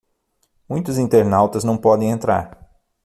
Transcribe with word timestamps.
Muitos 0.67 0.97
internautas 0.97 1.63
não 1.63 1.77
podem 1.77 2.09
entrar 2.09 2.67